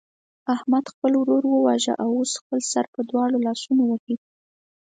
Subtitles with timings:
[0.55, 4.15] احمد خپل ورور وواژه او اوس خپل سر په دواړو لاسونو وهي.